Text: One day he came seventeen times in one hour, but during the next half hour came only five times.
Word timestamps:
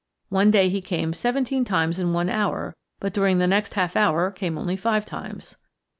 One 0.29 0.49
day 0.49 0.67
he 0.67 0.81
came 0.81 1.13
seventeen 1.13 1.63
times 1.63 1.99
in 1.99 2.11
one 2.11 2.27
hour, 2.27 2.75
but 2.99 3.13
during 3.13 3.37
the 3.37 3.45
next 3.45 3.75
half 3.75 3.95
hour 3.95 4.31
came 4.31 4.57
only 4.57 4.75
five 4.75 5.05
times. 5.05 5.57